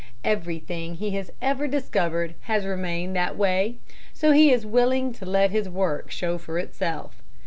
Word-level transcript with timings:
Everything 0.23 0.95
he 0.95 1.11
has 1.11 1.29
ever 1.43 1.67
discovered 1.67 2.33
has 2.49 2.65
remained 2.65 3.15
that 3.15 3.37
way, 3.37 3.77
so 4.15 4.31
he 4.31 4.49
is 4.51 4.65
willing 4.65 5.13
to 5.13 5.27
let 5.27 5.51
his 5.51 5.69
work 5.69 6.09
show 6.09 6.39
for 6.39 6.57
itself. 6.57 7.21